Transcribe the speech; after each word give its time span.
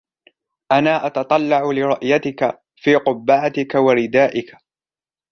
أنا 0.71 1.07
أتتطلع 1.07 1.71
لرؤيتك 1.71 2.61
في 2.75 2.95
قبعتك 2.95 3.75
وردائك. 3.75 4.55